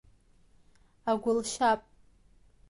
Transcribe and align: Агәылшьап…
Агәылшьап… 1.11 1.81